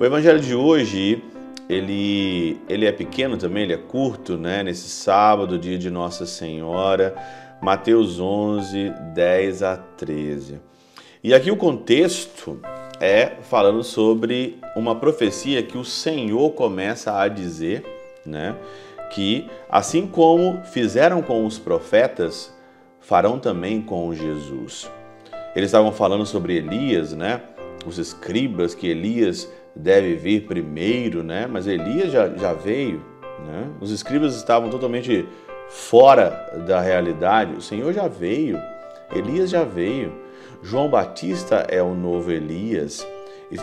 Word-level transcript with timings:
O 0.00 0.04
evangelho 0.06 0.40
de 0.40 0.54
hoje, 0.54 1.22
ele, 1.68 2.56
ele 2.66 2.86
é 2.86 2.92
pequeno 2.92 3.36
também, 3.36 3.64
ele 3.64 3.74
é 3.74 3.76
curto, 3.76 4.38
né? 4.38 4.62
Nesse 4.62 4.88
sábado, 4.88 5.58
dia 5.58 5.76
de 5.76 5.90
Nossa 5.90 6.24
Senhora 6.24 7.14
Mateus 7.60 8.18
11, 8.18 8.90
10 9.12 9.62
a 9.64 9.76
13. 9.76 10.58
E 11.22 11.34
aqui 11.34 11.50
o 11.50 11.58
contexto 11.58 12.58
é 12.98 13.32
falando 13.42 13.84
sobre 13.84 14.58
uma 14.74 14.94
profecia 14.94 15.62
que 15.62 15.76
o 15.76 15.84
Senhor 15.84 16.52
começa 16.52 17.20
a 17.20 17.28
dizer, 17.28 18.00
né? 18.24 18.56
Que 19.10 19.48
assim 19.68 20.06
como 20.06 20.62
fizeram 20.64 21.22
com 21.22 21.44
os 21.44 21.58
profetas, 21.58 22.54
farão 23.00 23.38
também 23.38 23.82
com 23.82 24.14
Jesus. 24.14 24.90
Eles 25.54 25.68
estavam 25.68 25.92
falando 25.92 26.24
sobre 26.24 26.56
Elias, 26.56 27.12
né? 27.12 27.42
Os 27.86 27.98
escribas, 27.98 28.74
que 28.74 28.86
Elias 28.86 29.50
deve 29.74 30.14
vir 30.14 30.46
primeiro, 30.46 31.22
né? 31.22 31.46
Mas 31.46 31.66
Elias 31.66 32.10
já, 32.10 32.28
já 32.28 32.52
veio, 32.52 33.04
né? 33.46 33.70
Os 33.80 33.90
escribas 33.90 34.34
estavam 34.36 34.70
totalmente 34.70 35.26
fora 35.68 36.62
da 36.66 36.80
realidade, 36.80 37.54
o 37.54 37.60
Senhor 37.60 37.92
já 37.92 38.06
veio, 38.06 38.60
Elias 39.14 39.50
já 39.50 39.64
veio, 39.64 40.12
João 40.62 40.88
Batista 40.88 41.66
é 41.68 41.82
o 41.82 41.94
novo 41.94 42.30
Elias. 42.30 43.06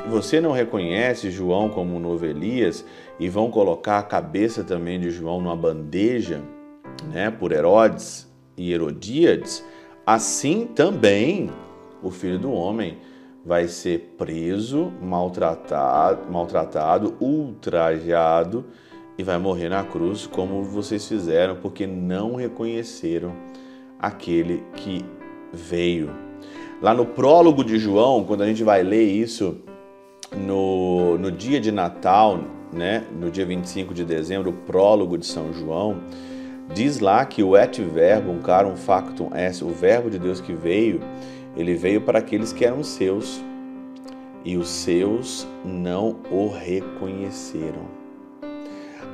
Você 0.08 0.40
não 0.40 0.52
reconhece 0.52 1.32
João 1.32 1.70
como 1.70 1.96
o 1.96 2.00
novo 2.00 2.26
Elias 2.26 2.86
e 3.20 3.28
vão 3.28 3.50
colocar 3.50 3.98
a 3.98 4.04
cabeça 4.04 4.64
também 4.64 5.00
de 5.00 5.10
João 5.10 5.42
numa 5.42 5.56
bandeja, 5.56 6.42
né, 7.12 7.32
por 7.32 7.52
Herodes 7.52 8.32
e 8.56 8.72
Herodíades, 8.72 9.64
assim 10.06 10.66
também 10.66 11.50
o 12.04 12.12
filho 12.12 12.38
do 12.38 12.52
homem 12.52 12.98
vai 13.46 13.68
ser 13.68 14.16
preso, 14.18 14.92
maltratado, 15.02 16.32
maltratado 16.32 17.16
ultrajado 17.20 18.66
e 19.18 19.24
vai 19.24 19.38
morrer 19.38 19.70
na 19.70 19.84
cruz 19.84 20.28
como 20.28 20.64
vocês 20.64 21.08
fizeram, 21.08 21.56
porque 21.56 21.88
não 21.88 22.36
reconheceram 22.36 23.34
aquele 23.98 24.64
que 24.76 25.04
veio. 25.52 26.12
Lá 26.82 26.94
no 26.94 27.06
prólogo 27.06 27.64
de 27.64 27.78
João, 27.78 28.24
quando 28.24 28.44
a 28.44 28.48
gente 28.48 28.64
vai 28.64 28.84
ler 28.84 29.04
isso 29.04 29.58
no, 30.36 31.18
no 31.18 31.32
dia 31.32 31.60
de 31.60 31.72
Natal, 31.72 32.40
né, 32.72 33.04
no 33.20 33.32
dia 33.32 33.46
25 33.46 33.94
de 33.94 34.04
dezembro, 34.04 34.52
o 34.52 34.54
prólogo 34.54 35.18
de 35.18 35.26
São 35.26 35.54
João, 35.54 35.98
diz 36.74 37.00
lá 37.00 37.26
que 37.26 37.44
o 37.44 37.58
et 37.58 37.82
verbo, 37.82 38.32
um 38.32 38.40
carum 38.40 38.76
factum 38.76 39.30
est, 39.36 39.64
o 39.64 39.70
verbo 39.70 40.10
de 40.10 40.20
Deus 40.20 40.40
que 40.40 40.54
veio, 40.54 41.02
ele 41.56 41.74
veio 41.74 42.02
para 42.02 42.20
aqueles 42.20 42.54
que 42.54 42.64
eram 42.64 42.84
seus, 42.84 43.42
e 44.46 44.56
os 44.56 44.70
seus 44.70 45.48
não 45.66 46.18
o 46.32 46.48
reconheceram. 46.48 48.00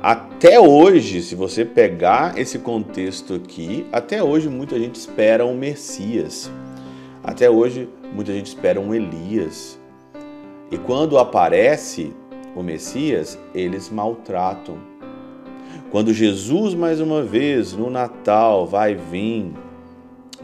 Até 0.02 0.60
hoje, 0.60 1.22
se 1.22 1.34
você 1.34 1.64
pegar 1.64 2.38
esse 2.38 2.58
contexto 2.58 3.34
aqui, 3.34 3.86
até 3.90 4.22
hoje 4.22 4.48
muita 4.48 4.78
gente 4.78 4.94
espera 4.94 5.44
um 5.44 5.56
Messias. 5.56 6.50
Até 7.24 7.50
hoje 7.50 7.88
muita 8.14 8.32
gente 8.32 8.46
espera 8.46 8.80
um 8.80 8.94
Elias. 8.94 9.80
E 10.68 10.76
quando 10.76 11.16
aparece 11.16 12.12
o 12.54 12.62
Messias, 12.62 13.38
eles 13.54 13.88
maltratam. 13.88 14.78
Quando 15.92 16.12
Jesus, 16.12 16.74
mais 16.74 17.00
uma 17.00 17.22
vez, 17.22 17.72
no 17.72 17.88
Natal, 17.88 18.66
vai 18.66 18.96
vir, 18.96 19.52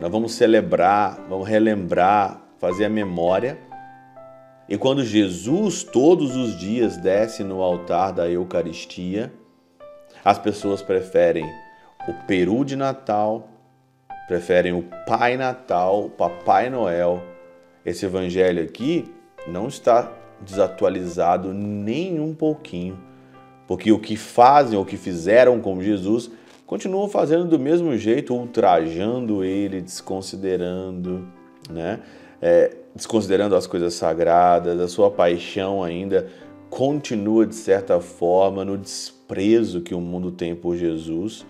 nós 0.01 0.11
vamos 0.11 0.35
celebrar, 0.35 1.19
vamos 1.29 1.49
relembrar, 1.49 2.41
fazer 2.59 2.85
a 2.85 2.89
memória. 2.89 3.59
E 4.69 4.79
quando 4.79 5.05
Jesus, 5.05 5.83
todos 5.83 6.37
os 6.37 6.57
dias, 6.57 6.97
desce 6.97 7.43
no 7.43 7.61
altar 7.61 8.13
da 8.13 8.29
Eucaristia, 8.29 9.33
as 10.25 10.39
pessoas 10.39 10.81
preferem 10.81 11.45
o 12.09 12.13
peru 12.29 12.65
de 12.65 12.77
Natal, 12.77 13.49
preferem 14.29 14.73
o 14.73 14.85
Pai 15.05 15.37
Natal, 15.37 16.05
o 16.05 16.11
Papai 16.11 16.71
Noel. 16.71 17.21
Esse 17.85 18.07
evangelho 18.07 18.63
aqui 18.63 19.13
não 19.47 19.69
está 19.69 20.13
desatualizado 20.41 21.53
nem 21.53 22.21
um 22.21 22.35
pouquinho, 22.35 22.99
porque 23.67 23.93
o 23.93 23.99
que 23.99 24.17
fazem, 24.17 24.79
o 24.79 24.85
que 24.85 24.97
fizeram 24.97 25.61
com 25.61 25.81
Jesus, 25.81 26.31
continuam 26.67 27.09
fazendo 27.09 27.45
do 27.45 27.59
mesmo 27.59 27.97
jeito, 27.97 28.35
ultrajando 28.35 29.45
ele, 29.45 29.81
desconsiderando, 29.81 31.27
né? 31.71 32.01
É, 32.41 32.77
desconsiderando 32.95 33.55
as 33.55 33.67
coisas 33.67 33.95
sagradas, 33.95 34.81
a 34.81 34.89
sua 34.89 35.11
paixão 35.11 35.83
ainda 35.83 36.29
continua 36.69 37.47
de 37.47 37.55
certa 37.55 38.01
forma 38.01 38.65
no 38.65 38.77
desprezo 38.77 39.83
que 39.83 39.95
o 39.95 40.01
mundo 40.01 40.33
tem 40.33 40.55
por 40.55 40.77
Jesus, 40.77 41.47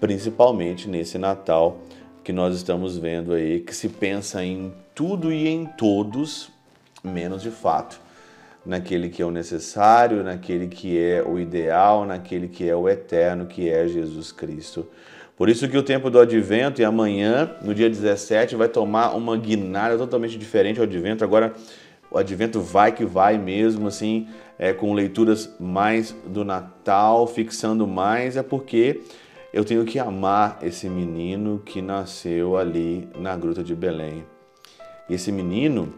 principalmente 0.00 0.88
nesse 0.88 1.18
Natal 1.18 1.78
que 2.22 2.32
nós 2.32 2.54
estamos 2.54 2.96
vendo 2.96 3.34
aí, 3.34 3.60
que 3.60 3.74
se 3.74 3.88
pensa 3.88 4.42
em 4.42 4.72
tudo 4.94 5.32
e 5.32 5.46
em 5.46 5.66
todos, 5.66 6.50
menos 7.04 7.42
de 7.42 7.50
fato 7.50 8.00
naquele 8.64 9.08
que 9.08 9.20
é 9.20 9.26
o 9.26 9.30
necessário, 9.30 10.22
naquele 10.22 10.68
que 10.68 10.98
é 10.98 11.22
o 11.22 11.38
ideal, 11.38 12.04
naquele 12.04 12.48
que 12.48 12.68
é 12.68 12.74
o 12.74 12.88
eterno, 12.88 13.46
que 13.46 13.68
é 13.68 13.86
Jesus 13.86 14.32
Cristo. 14.32 14.86
Por 15.36 15.48
isso 15.48 15.68
que 15.68 15.76
o 15.76 15.82
tempo 15.82 16.08
do 16.08 16.18
advento 16.18 16.80
e 16.80 16.84
amanhã, 16.84 17.56
no 17.60 17.74
dia 17.74 17.90
17, 17.90 18.54
vai 18.54 18.68
tomar 18.68 19.14
uma 19.16 19.36
guinada 19.36 19.98
totalmente 19.98 20.38
diferente 20.38 20.78
ao 20.78 20.84
advento. 20.84 21.24
Agora 21.24 21.52
o 22.10 22.16
advento 22.16 22.60
vai 22.60 22.92
que 22.92 23.04
vai 23.04 23.36
mesmo, 23.36 23.88
assim, 23.88 24.28
é, 24.58 24.72
com 24.72 24.94
leituras 24.94 25.52
mais 25.58 26.14
do 26.26 26.44
Natal, 26.44 27.26
fixando 27.26 27.86
mais, 27.86 28.36
é 28.36 28.42
porque 28.42 29.00
eu 29.52 29.64
tenho 29.64 29.84
que 29.84 29.98
amar 29.98 30.58
esse 30.62 30.88
menino 30.88 31.60
que 31.64 31.82
nasceu 31.82 32.56
ali 32.56 33.08
na 33.18 33.36
Gruta 33.36 33.62
de 33.62 33.74
Belém. 33.74 34.24
Esse 35.10 35.32
menino, 35.32 35.92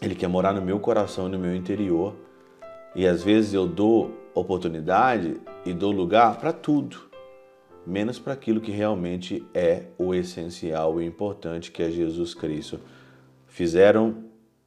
ele 0.00 0.14
quer 0.14 0.28
morar 0.28 0.52
no 0.52 0.62
meu 0.62 0.78
coração, 0.78 1.28
no 1.28 1.38
meu 1.38 1.54
interior. 1.54 2.14
E 2.94 3.06
às 3.06 3.22
vezes 3.22 3.54
eu 3.54 3.66
dou 3.66 4.10
oportunidade 4.34 5.40
e 5.64 5.72
dou 5.72 5.92
lugar 5.92 6.38
para 6.38 6.52
tudo, 6.52 6.96
menos 7.86 8.18
para 8.18 8.32
aquilo 8.32 8.60
que 8.60 8.70
realmente 8.70 9.44
é 9.54 9.84
o 9.98 10.14
essencial 10.14 11.00
e 11.00 11.06
importante, 11.06 11.70
que 11.70 11.82
é 11.82 11.90
Jesus 11.90 12.34
Cristo. 12.34 12.80
Fizeram 13.46 14.24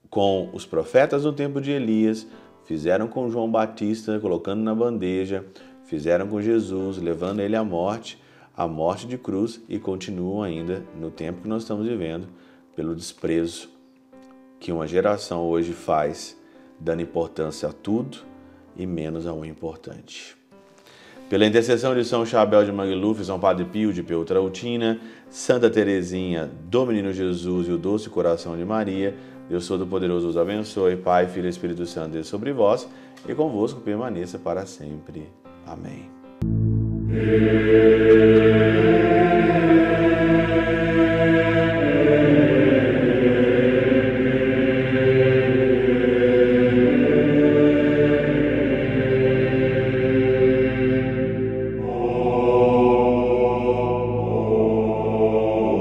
com 0.09 0.49
os 0.53 0.65
profetas 0.65 1.25
no 1.25 1.33
tempo 1.33 1.59
de 1.59 1.71
Elias, 1.71 2.27
fizeram 2.65 3.07
com 3.07 3.29
João 3.29 3.49
Batista, 3.49 4.19
colocando 4.19 4.61
na 4.61 4.73
bandeja, 4.73 5.45
fizeram 5.85 6.27
com 6.27 6.41
Jesus, 6.41 6.97
levando 6.97 7.39
ele 7.39 7.55
à 7.55 7.63
morte, 7.63 8.21
à 8.55 8.67
morte 8.67 9.07
de 9.07 9.17
cruz 9.17 9.61
e 9.69 9.79
continuam 9.79 10.41
ainda 10.41 10.83
no 10.99 11.11
tempo 11.11 11.41
que 11.41 11.47
nós 11.47 11.63
estamos 11.63 11.87
vivendo, 11.87 12.27
pelo 12.75 12.95
desprezo 12.95 13.76
que 14.59 14.71
uma 14.71 14.87
geração 14.87 15.43
hoje 15.43 15.73
faz, 15.73 16.37
dando 16.79 17.01
importância 17.01 17.69
a 17.69 17.73
tudo 17.73 18.19
e 18.75 18.85
menos 18.85 19.25
ao 19.25 19.45
importante. 19.45 20.35
Pela 21.29 21.45
intercessão 21.45 21.93
de 21.93 22.05
São 22.05 22.25
Chabel 22.25 22.63
de 22.63 22.71
Mangluf, 22.71 23.23
São 23.25 23.39
Padre 23.39 23.65
Pio 23.65 23.91
de 23.91 24.01
Peltrautina, 24.01 24.99
Santa 25.29 25.69
Teresinha, 25.69 26.49
do 26.69 26.85
Menino 26.85 27.11
Jesus 27.11 27.67
e 27.67 27.71
o 27.71 27.77
Doce 27.77 28.09
Coração 28.09 28.55
de 28.55 28.63
Maria, 28.63 29.13
Deus 29.49 29.67
Todo-Poderoso 29.67 30.29
os 30.29 30.37
abençoe, 30.37 30.95
Pai, 30.95 31.27
Filho 31.27 31.47
e 31.47 31.49
Espírito 31.49 31.85
Santo, 31.85 32.13
Deus 32.13 32.27
sobre 32.27 32.53
vós 32.53 32.87
e 33.27 33.35
convosco 33.35 33.81
permaneça 33.81 34.39
para 34.39 34.65
sempre. 34.65 35.29
Amém. 35.65 36.09